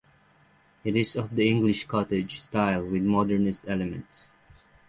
It 0.83 0.95
is 0.95 1.15
of 1.15 1.35
the 1.35 1.47
English 1.47 1.83
cottage 1.85 2.39
style 2.41 2.83
with 2.83 3.03
Modernist 3.03 3.65
elements. 3.67 4.29